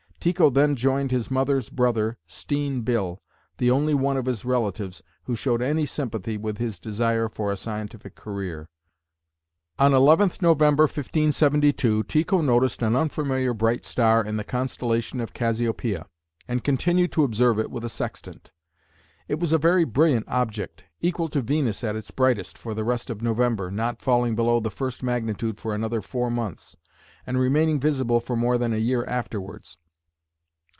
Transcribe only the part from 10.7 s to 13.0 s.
1572, Tycho noticed an